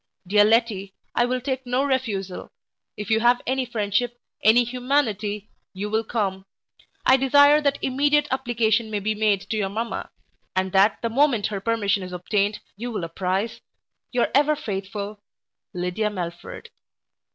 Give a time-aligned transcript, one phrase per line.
[0.25, 2.49] Dear Letty, I will take no refusal
[2.97, 6.47] if you have any friendship any humanity you will come.
[7.05, 10.09] I desire that immediate application may be made to your mamma;
[10.55, 13.61] and that the moment her permission is obtained, you will apprise
[14.11, 15.19] Your ever faithful,
[15.71, 16.71] LYDIA MELFORD Oct.